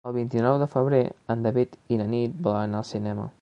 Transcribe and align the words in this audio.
El 0.09 0.13
vint-i-nou 0.13 0.55
de 0.61 0.67
febrer 0.75 1.01
en 1.35 1.45
David 1.49 1.77
i 1.97 2.01
na 2.01 2.09
Nit 2.15 2.41
volen 2.49 2.67
anar 2.71 2.81
al 2.83 2.89
cinema. 2.95 3.29